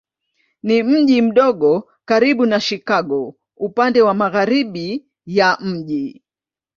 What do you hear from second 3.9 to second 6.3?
wa magharibi ya mji.